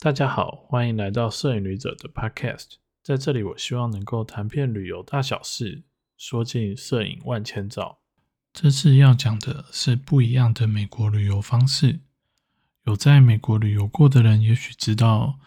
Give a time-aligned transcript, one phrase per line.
[0.00, 2.74] 大家好，欢迎来到摄影旅者的 Podcast。
[3.02, 5.82] 在这里，我希望能够谈遍旅游大小事，
[6.16, 7.98] 说尽摄影万千照。
[8.52, 11.98] 这次要讲的是不一样的美国旅游方式。
[12.84, 15.40] 有在美国旅游过的人，也许知道，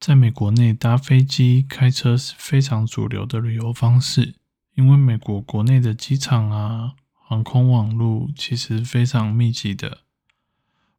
[0.00, 4.36] 在美国内搭飞机、开车是非常主流的旅游方式，
[4.74, 9.98] 因为美国国内的机场啊、航空网络其实非常密集的。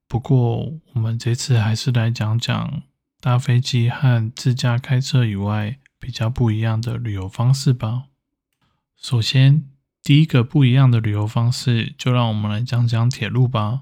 [0.07, 2.83] 不过，我们这次还是来讲讲。
[3.21, 8.05] 搭飞机和自驾开车以外，比较不一样的旅游方式吧。
[8.95, 9.65] 首先，
[10.01, 13.81] 第一个不一样的旅游方式，就让我们来讲讲铁路吧。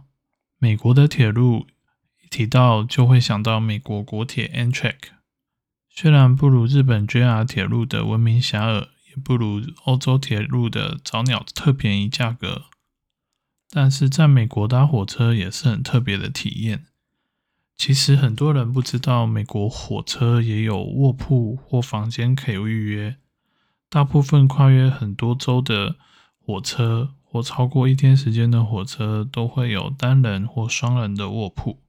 [0.58, 1.68] 美国的铁路
[2.24, 4.96] 一提到，就会想到美国国铁 Amtrak。
[5.90, 12.66] 虽然不如日本 JR 铁路的闻名遐迩，也不如欧洲铁路的早鸟特便宜价格，
[13.70, 16.86] 但是在美国搭火车也是很特别的体验。
[17.78, 23.18] 其实很多人不知道，美国火车也有卧铺或房间可以预约。
[23.88, 25.96] 大部分跨越很多州的
[26.40, 31.80] 火车或超过一天时间的火车，都会有单人或双人的卧铺，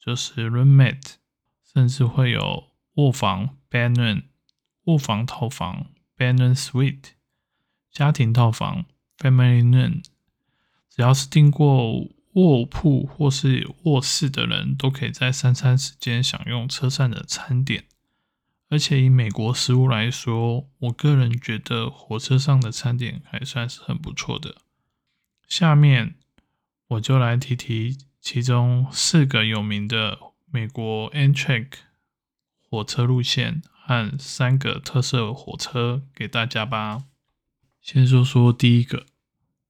[0.00, 1.16] 就是 roommate，
[1.70, 4.22] 甚至会有卧房 bedroom、
[4.84, 7.10] 卧房套房 bedroom suite、
[7.92, 8.86] 家庭套房
[9.18, 10.02] family room。
[10.88, 12.08] 只要是订过。
[12.36, 17.86] 卧铺或是卧室的人都可以在三餐时间享用车上的餐点，
[18.68, 24.56] 而且以美国食物来说，我个人觉得火车上的餐点还算是很不错的。
[25.48, 26.16] 下面
[26.88, 31.68] 我就来提提其中四个有名的美国 Amtrak
[32.60, 37.04] 火车路线和三个特色火车给大家吧。
[37.80, 39.06] 先说说第一个，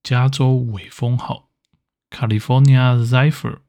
[0.02, 1.45] 加州尾风号。
[2.10, 3.60] California Zephyr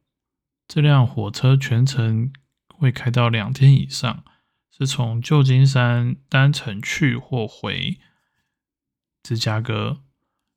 [0.67, 2.31] 这辆火车全程
[2.67, 4.23] 会开到两天以上，
[4.69, 8.00] 是从旧金山单程去或回
[9.23, 10.01] 芝加哥，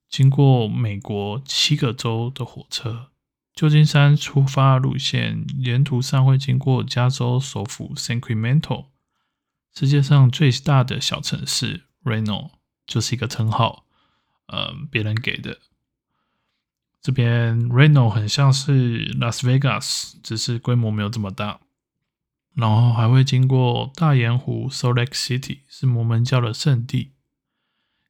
[0.09, 3.11] 经过美国七个州的火车。
[3.53, 8.87] 旧金山出发路线沿途上会经过加州首府 Sacramento，
[9.75, 12.53] 世界上最大的小城市 Reno，
[12.87, 13.87] 就是一个称号，
[14.47, 15.59] 呃，别人给的。
[17.03, 21.61] 这边 Reno 很像是 Las Vegas，只是规模没有这么大。
[22.55, 27.13] 然后还会经过大盐湖 Salt Lake City，是摩门教的圣地。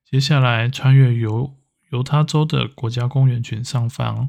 [0.04, 1.54] 接下来穿越犹
[1.90, 4.28] 犹他州的国家公园群上方，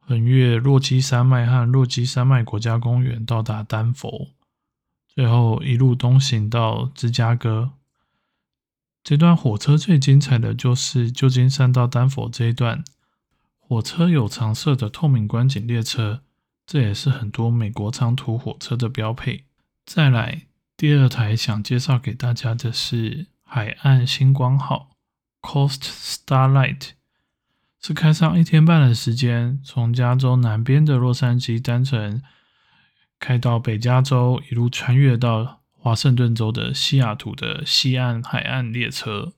[0.00, 4.30] 横越落基山脉和落基山脉国家公园，到达丹佛。
[5.06, 7.72] 最后一路东行到芝加哥。
[9.04, 12.82] 这段火车最精彩的就是旧金山到丹佛这一段。
[13.72, 16.20] 火车有常设的透明观景列车，
[16.66, 19.46] 这也是很多美国长途火车的标配。
[19.86, 20.42] 再来，
[20.76, 24.90] 第二台想介绍给大家的是海岸星光号
[25.40, 26.90] （Coast Starlight），
[27.80, 32.22] 是开上一天半的时间，从加州南边的洛杉矶单程
[33.18, 39.32] 开到北加州，一路穿越到华盛顿州的西雅图的西岸海岸列车。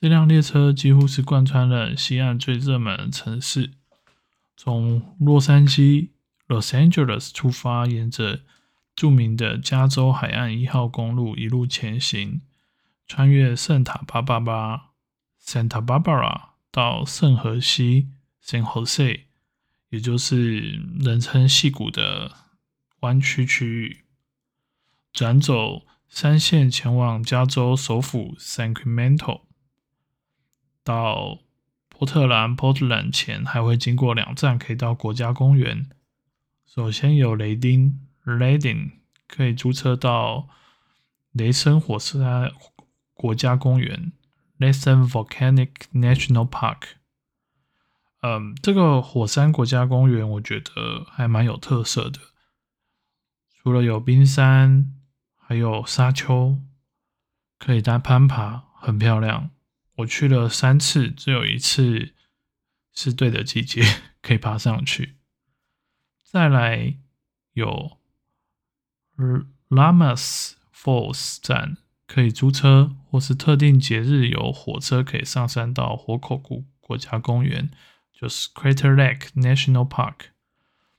[0.00, 3.72] 这辆列车几乎是贯穿了西岸最热门的城市，
[4.56, 6.08] 从洛杉矶
[6.48, 8.40] （Los Angeles） 出发，沿着
[8.96, 12.40] 著名的加州海岸一号公路一路前行，
[13.06, 14.92] 穿越圣塔巴巴巴
[15.38, 18.08] （Santa Barbara） 到圣荷西
[18.42, 19.24] （San Jose），
[19.90, 22.32] 也就是人称溪谷的
[23.00, 24.04] 弯曲区域，
[25.12, 29.42] 转走三线前往加州首府 Sacramento。
[30.90, 31.38] 到
[31.88, 35.88] 波特兰 （Portland） 前，还会经过两站，可以到国家公园。
[36.66, 38.90] 首先有雷丁 （Lading），
[39.28, 40.48] 可以租车到
[41.30, 42.50] 雷森火山
[43.14, 44.10] 国家公园
[44.58, 46.96] （Lassen Volcanic National Park）。
[48.22, 52.18] 嗯，这个火山国家公园我觉得还蛮有特色的，
[53.62, 54.92] 除了有冰山，
[55.36, 56.58] 还有沙丘，
[57.60, 59.50] 可以搭攀爬，很漂亮。
[60.00, 62.14] 我去了三次，只有一次
[62.92, 63.82] 是对的季节
[64.20, 65.16] 可以爬上去。
[66.22, 66.96] 再来
[67.54, 67.98] 有
[69.68, 71.76] Lamas Falls 站，
[72.06, 77.70] 可以租车，或是特定节日有火车可以上山到火口湖国家公园，
[78.12, 80.30] 就是 Crater Lake National Park。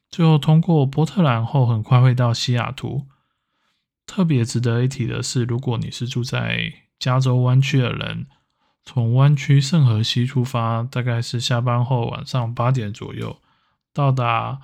[0.10, 3.08] 最后通过波特兰后，很快会到西雅图。
[4.06, 8.28] 特别值得一提的是，如果你是住在加州湾区的人，
[8.84, 13.40] 从湾区圣河西出发，大概是下班后晚上八点左右，
[13.94, 14.60] 到达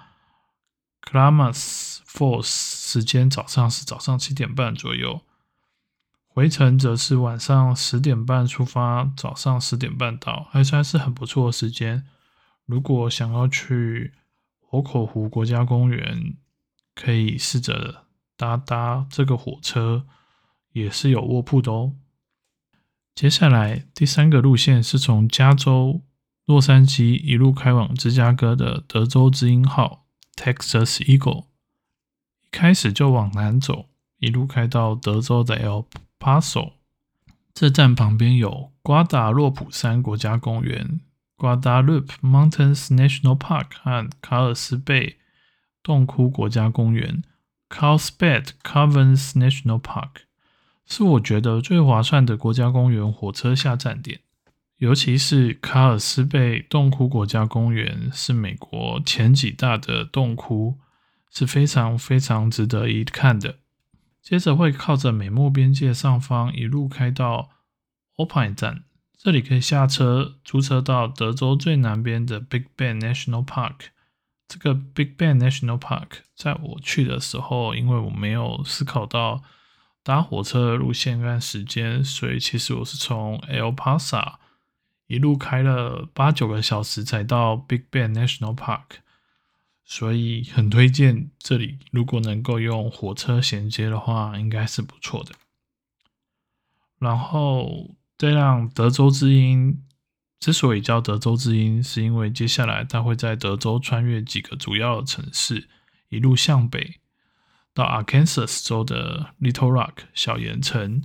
[1.04, 5.22] Klamath Falls 时间早上是早上七点半左右，
[6.28, 12.06] 回程则是晚上十点半出发，早上十点半到，还算是很不错的时间。
[12.66, 14.14] 如果想要去
[14.60, 16.36] 火口湖国家公园，
[16.96, 18.04] 可以试着
[18.36, 20.06] 搭搭这个火车，
[20.74, 21.94] 也是有卧铺的哦。
[23.18, 26.04] 接下来第三个路线是从加州
[26.46, 30.06] 洛杉矶一路开往芝加哥的德州之鹰号
[30.36, 31.46] （Texas Eagle）。
[32.44, 35.88] 一开始就往南走，一路开到德州的 El
[36.20, 36.74] Paso。
[37.56, 41.00] 这站旁边有瓜达洛普山国家公园。
[41.38, 45.18] Guadalupe Mountains National Park 和卡尔斯贝
[45.82, 47.24] 洞窟国家公园
[47.68, 50.27] （Carlsbad Caverns National Park）
[50.88, 54.22] 是我觉得最划算的国家公园火车下站点。
[54.78, 60.78] 尤其是卡尔斯贝洞窟国家公园是美国前几大的洞窟，
[61.32, 63.58] 是非常非常值得一看的。
[64.22, 67.50] 接着会靠着美墨边界上方一路开到
[68.18, 68.84] opin 站。
[69.18, 73.88] 这里可以下车租车到德州最南边的 Big Bend National Park。
[74.48, 79.42] 这个 Big Bend National Park 在我去的时候，因为我没有思考到
[80.08, 84.36] 搭火车的路线跟时间，所以其实我是从 El Paso
[85.08, 89.02] 一路开了八九个小时才到 Big Bend National Park。
[89.84, 95.34] 所以很推荐这里，如果能够用火车衔接的话，应该是不错的。
[97.00, 97.92] 然后。
[98.20, 99.84] 这辆德州之鹰
[100.40, 105.70] 之所以叫德州之鹰，是因为接下来它会在德州穿越几个主要的城市，
[106.10, 106.96] 一路向北
[107.78, 111.04] 到 Arkansas 州的 Little Rock 小盐城，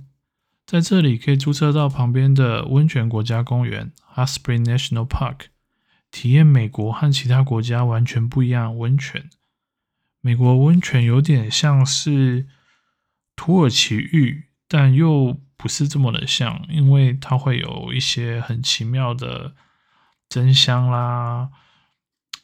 [0.65, 5.49] 在这里可以租车到旁边的温泉国家公园 Hot Spring National Park，
[6.09, 9.29] 体验美国和其他国家完全不一样的温泉。
[10.21, 12.47] 美国温泉有点像是
[13.35, 19.53] 土耳其浴，但又不是这么的像，因为它会有一些很奇妙的
[20.27, 21.51] 蒸香啦、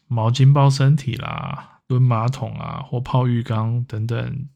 [0.07, 4.47] 毛巾包身体啦、蹲马桶啊或泡浴缸等等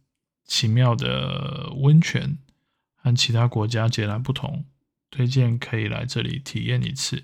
[0.45, 2.37] 奇妙的温泉，
[2.95, 4.65] 和其他国家截然不同。
[5.09, 7.23] 推荐可以来这里体验一次。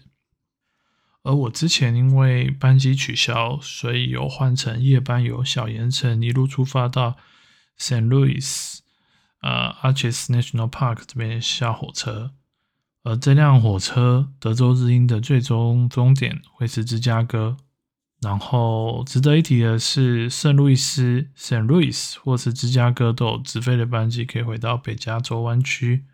[1.21, 7.15] 而我之前因为班机取消，所以有换成夜班，由小盐城一路出发到
[7.77, 8.79] Saint Louis。
[9.41, 12.31] 呃，Arches National Park 这边下火车，
[13.03, 17.55] 而这辆火车德州之鹰的最终终点会是芝加哥。
[18.21, 26.05] 然后值得一提的是，圣路易斯 （Saint Louis） 或是芝加哥都有直飞的班机可以回到北加州湾区。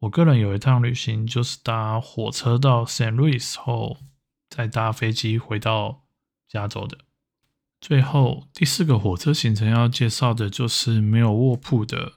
[0.00, 3.96] 我个人有一趟旅行就是搭火车到 Saint Louis 后，
[4.50, 6.02] 再搭飞机回到
[6.46, 6.98] 加州的。
[7.80, 12.12] 最后第四个火车行程要介绍的就是没有卧铺的。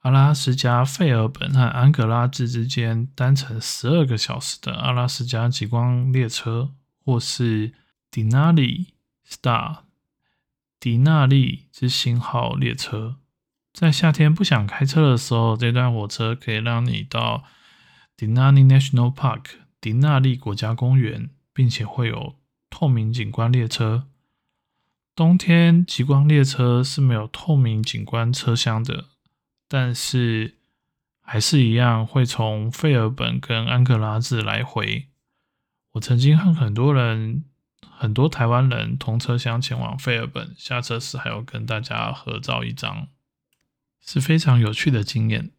[0.00, 6.72] 阿拉斯加费尔本和安格拉治之间单程十二个小时的阿拉斯加极光列车，
[7.04, 7.72] 或是
[8.14, 8.94] 迪纳利
[9.28, 9.78] Star
[10.78, 13.16] 迪纳利之星号列车，
[13.72, 17.42] 在夏天不想开车的时候，这段火车可以让你到
[18.16, 19.46] 迪纳利 National Park
[19.80, 22.36] 迪纳利国家公园，并且会有
[22.70, 24.06] 透明景观列车。
[25.16, 29.06] 冬天极光列车是没有透明景观车厢的。
[29.66, 30.58] 但是
[31.20, 35.08] 还是一样会从费尔本跟安克拉治来回。
[35.94, 37.46] 我曾经和很多人、
[37.96, 43.08] 很多台湾人同车厢前往费尔本，下车时还要跟大家合照一张，
[44.00, 45.52] 是非常有趣的经验。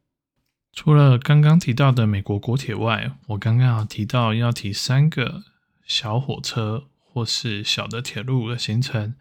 [0.73, 5.43] 除了刚刚提到的美国国铁外，我刚刚提到要提三个
[5.85, 9.15] 小火车或是小的铁路的行程。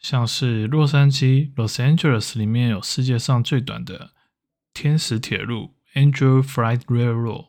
[0.00, 4.12] 像是洛杉矶 （Los Angeles） 里面有世界上最短的
[4.72, 7.48] 天使铁路 （Angel Flight Railroad）。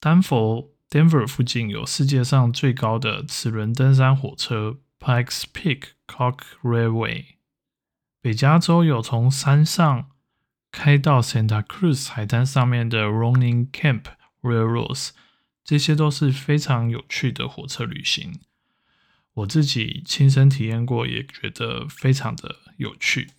[0.00, 7.24] 丹佛 （Denver） 附近有世界上最高的齿轮登山火车 （Pikes Peak Cock Railway）。
[8.20, 10.10] 北加州有从山上
[10.70, 14.02] 开到 Santa Cruz 海滩上面的 Rolling Camp
[14.42, 15.12] Railroads，
[15.64, 18.40] 这些都是非常有趣的火车旅行。
[19.32, 23.30] 我自己亲身体验过，也觉得非常的有趣。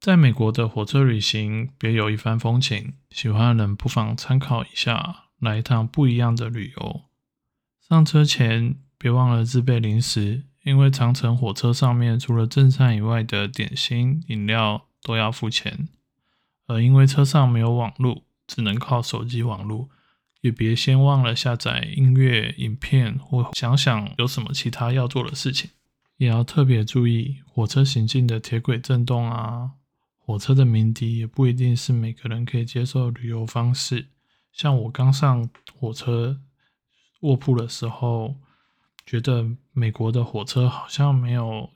[0.00, 7.02] 在美国的火车旅行别有一番风情，喜欢的人不妨参考一下，来一趟不一样的旅游。
[7.80, 15.88] 上车前别忘了自备零食，因为长城火车上面除了正餐以外的点心、饮料都要付钱。
[16.66, 19.88] 而因为车上没有网络，只能靠手机网络。
[20.40, 25.70] 也别先忘了下载音乐、影片，或想想有什么其他要做的事情。
[26.18, 29.72] 也要特别注意火车行进的铁轨震动啊，
[30.16, 34.10] 火车的鸣笛也不一定是每个人可以接受的旅游方式。
[34.58, 35.48] 像我刚上
[35.78, 36.40] 火车
[37.20, 38.34] 卧铺的时候，
[39.06, 41.70] 觉得美国的火车好像没有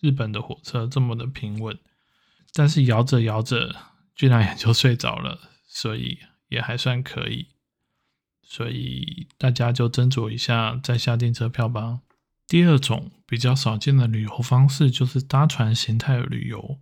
[0.00, 1.76] 日本的火车这么的平稳，
[2.54, 3.74] 但是摇着摇着，
[4.14, 7.48] 居然也就睡着了，所以也还算可以。
[8.44, 12.02] 所以大家就斟酌一下再下订车票吧。
[12.46, 16.78] 第二种比较少见的旅游方式就是搭船形态旅游。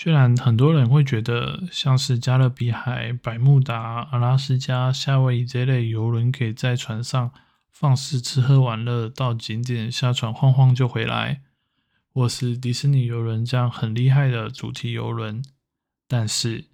[0.00, 7.32] 虽然很多人会觉得像是加勒比海、百慕达、阿拉斯加、夏威夷这类游轮，可以在船上
[7.68, 11.42] 放肆吃喝玩乐，到景点下船晃晃就回来，
[12.14, 15.42] 或是迪士尼游轮这样很厉害的主题游轮，
[16.06, 16.66] 但是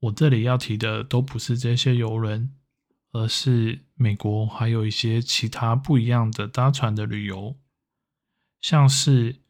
[0.00, 2.52] 我这里要提的都不是这些游轮，
[3.12, 7.56] 而是美国还有一些其他不一样的搭船的旅游，
[8.60, 9.45] 像是。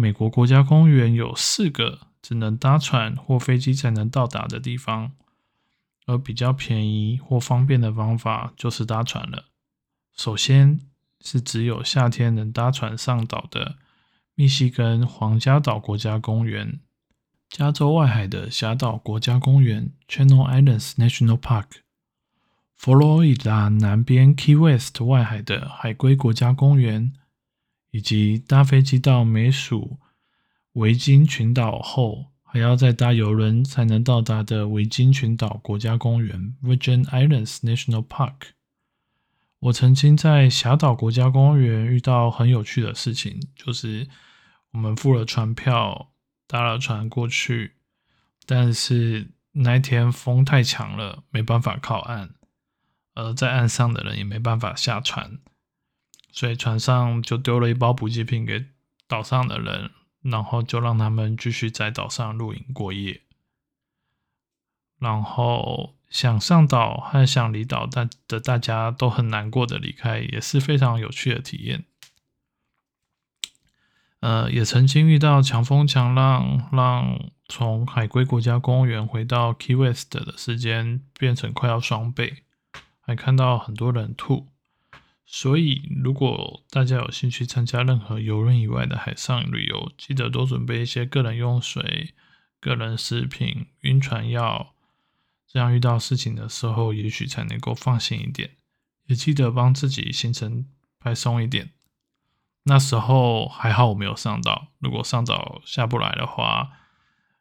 [0.00, 5.10] 美国国家公园有四个只能搭船或飞机才能到达的地方，
[6.06, 9.46] 而比较便宜或方便的方法就是搭船了。
[10.16, 10.78] 首先
[11.20, 13.74] 是只有夏天能搭船上岛的
[14.36, 16.78] 密西根皇家岛国家公园、
[17.50, 21.66] 加州外海的峡岛国家公园 （Channel Islands National Park）、
[22.76, 27.12] 佛罗里达南边 Key West 外海的海龟国家公园。
[27.90, 29.98] 以及搭飞机到美属
[30.72, 38.50] 维京群岛后，还要再搭游轮才能到达的维京群岛国家公园 （Virgin Islands National Park）。
[39.60, 44.06] 我曾经在峡岛国家公园遇到很有趣的事情，就是
[44.72, 46.12] 我们付了船票，
[46.46, 47.72] 搭了船过去，
[48.46, 52.30] 但是那天风太强了，没办法靠岸，
[53.14, 55.38] 而在岸上的人也没办法下船。
[56.30, 58.66] 所以船上就丢了一包补给品给
[59.06, 59.90] 岛上的人，
[60.22, 63.22] 然后就让他们继续在岛上露营过夜。
[64.98, 71.84] 然后想上岛和想离岛但的大家都很难过的离开，也是非常有趣的体验。
[74.20, 82.42] 呃，也曾经遇到强风强浪，让从海龟国家公园回到 Key West 的时间变成快要双倍，
[83.00, 84.48] 还看到很多人吐。
[85.30, 92.14] 所以，如果大家有兴趣参加任何游轮以外的海上旅游，记得多准备一些个人用水、
[92.58, 94.74] 个人食品、晕船药，
[95.46, 98.52] 这样遇到事情的时候，也许才能够放心一点。
[99.04, 100.64] 也记得帮自己行程
[100.98, 101.72] 排松一点。
[102.62, 106.70] 那时候还好我没有上岛，如果上岛下不来的话，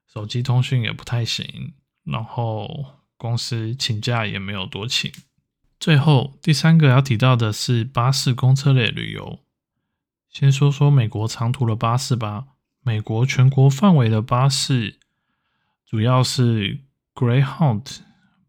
[0.05, 5.09] 手机通讯也不太行，然后公司请假也没有多请。
[5.79, 9.39] 最后，第三个要提到的是巴士公车类旅游。
[10.29, 12.47] 先说说美国长途的巴士吧。
[12.81, 14.97] 美国全国范围的巴士
[15.85, 16.79] 主要是
[17.13, 17.97] Greyhound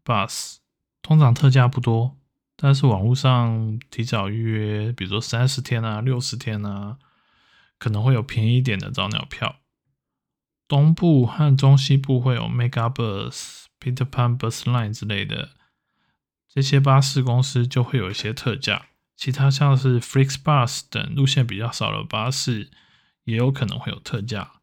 [0.05, 0.57] Bus，
[1.01, 2.15] 通常特价不多，
[2.55, 6.97] 但是网络上提早预约，比如说三十天啊、六十天啊，
[7.77, 9.57] 可能会有便宜一点的早鸟票。
[10.67, 15.49] 东部和中西部会有 Megabus、Peter Pan Bus Line 之类的。
[16.51, 22.71] 这些巴士公司就会有一些特价，其他像是 FlixBus 等路线比较少的巴士
[23.25, 24.53] 也有可能会有特价。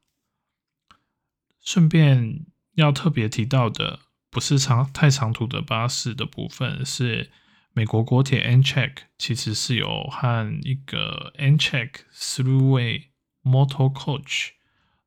[1.61, 4.01] 顺便要特别提到的，
[4.31, 7.31] 不是长太长途的巴士的部分，是
[7.73, 13.05] 美国国铁 n c h e c k 其实是有和一个 n c h e c k Throughway
[13.43, 14.51] Motor Coach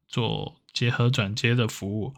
[0.08, 2.16] 做结合转接的服务。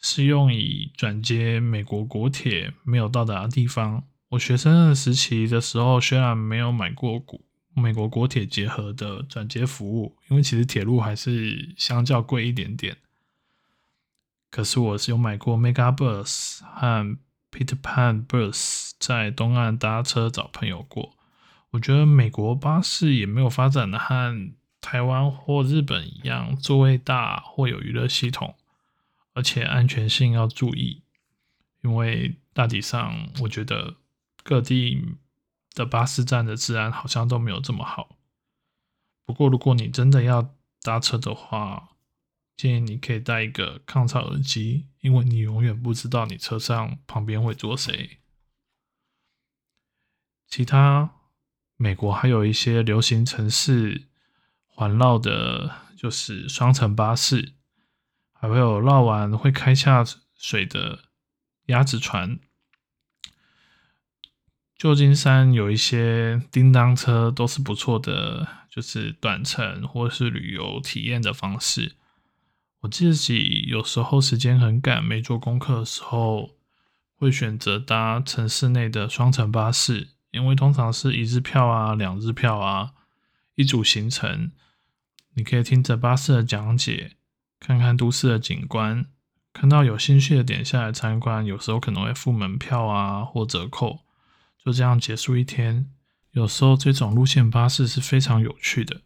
[0.00, 4.04] 是用以转接美国国铁没有到达的地方。
[4.30, 7.40] 我学生时期的时候，虽然没有买过国
[7.74, 12.96] 美国国铁结合的转接服务，因为其实铁路还是相较贵一点点。
[14.50, 17.18] 可是我是有买过 Megabus 和
[17.50, 21.14] Peter Pan Bus，在东岸搭车找朋友过。
[21.70, 24.50] 我觉得美国巴士也没有发展的和
[24.80, 28.54] 台湾或日本一样，座位大或有娱乐系统。
[29.38, 31.04] 而且安全性要注意，
[31.82, 33.94] 因为大体上我觉得
[34.42, 35.14] 各地
[35.74, 38.18] 的巴士站的治安好像都没有这么好。
[39.24, 41.90] 不过如果你真的要搭车的话，
[42.56, 48.18] 建议你可以带一个抗噪耳机，因为你永远不知道你车上旁边会坐谁。
[50.48, 51.14] 其他
[51.76, 54.08] 美国还有一些流行城市
[54.66, 57.54] 环绕的，就是双层巴士。
[58.40, 60.04] 还会有绕完会开下
[60.36, 61.00] 水的
[61.66, 62.38] 鸭子船，
[64.76, 71.96] 旧金山有一些叮当车都是不错的，就是短程或是旅游体验的方式。
[72.82, 76.50] 我自己有时候时间很赶，没做功课的时候，
[77.16, 82.92] 会选择搭城市内的双层巴士，因为通常是一日票啊、两日票啊，
[83.56, 84.52] 一组行程，
[85.34, 87.16] 你可以听着巴士的讲解，
[87.60, 89.06] 看看都市的景观，
[89.52, 94.00] 看到有兴趣的点下来参观，有时候可能会付门票啊或折扣，
[94.64, 95.90] 就这样结束一天。
[96.32, 99.00] 有时候这种路线巴士是非常有趣的，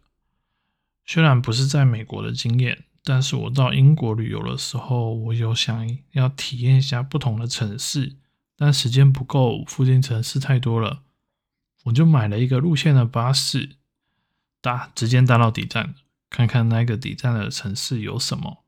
[1.05, 2.85] 虽然不是在美国的经验。
[3.05, 8.15] 但是我到英国旅游的时候，我有想要体验一下不同的城市，
[8.55, 11.01] 但时间不够，附近城市太多了，
[11.83, 13.71] 我就买了一个路线的巴士，
[14.61, 15.95] 搭直接搭到底站，
[16.33, 18.65] 看看那个底站的城市有什么。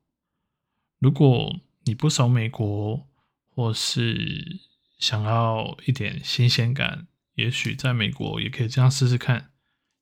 [0.99, 3.05] 如果你不熟美国，
[3.49, 4.61] 或是
[4.97, 9.51] 想要一点新鲜感，也许在美国也可以这样试试看，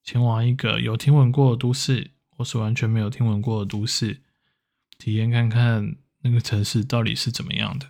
[0.04, 2.12] 前往一个有听闻过的都市。
[2.36, 4.24] 或是完全没有听闻过的都市，
[4.98, 7.90] 体验看看那个城市到底是怎么样的。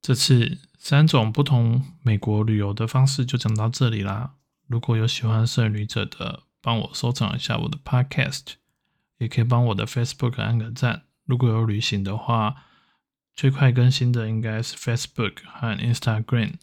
[0.00, 4.36] 这次三种不同美国旅游的方式就讲到这里啦。
[4.68, 8.44] 如果有喜欢摄影旅者的，帮我收藏一下我的 Podcast，
[9.18, 11.04] 也可以帮我的 Facebook 按个赞。
[11.24, 12.64] 如果有旅行的话，
[13.34, 16.54] 最快更新的应该是 Facebook 和 Instagram。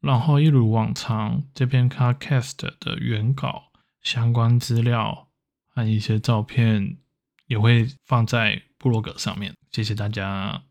[0.00, 5.28] 然后一如往常，这篇 Carcast 的原稿相关资料。
[5.74, 6.98] 和一些照片
[7.46, 10.64] 也会放在部落格上面，谢谢大家。